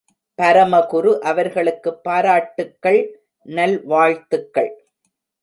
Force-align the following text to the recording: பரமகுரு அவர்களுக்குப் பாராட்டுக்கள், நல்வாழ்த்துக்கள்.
பரமகுரு 0.41 1.19
அவர்களுக்குப் 1.19 2.03
பாராட்டுக்கள், 2.03 3.19
நல்வாழ்த்துக்கள். 3.43 4.71